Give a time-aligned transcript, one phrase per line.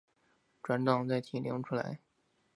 [0.63, 1.99] 转帐再提领出来